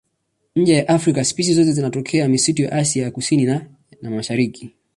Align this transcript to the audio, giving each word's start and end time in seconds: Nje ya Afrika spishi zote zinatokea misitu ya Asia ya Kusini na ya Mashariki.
Nje 0.55 0.73
ya 0.75 0.87
Afrika 0.87 1.23
spishi 1.23 1.53
zote 1.53 1.71
zinatokea 1.71 2.27
misitu 2.29 2.61
ya 2.61 2.71
Asia 2.71 3.03
ya 3.03 3.11
Kusini 3.11 3.45
na 3.45 3.65
ya 4.01 4.09
Mashariki. 4.11 4.73